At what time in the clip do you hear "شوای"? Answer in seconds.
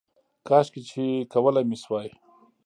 1.81-2.09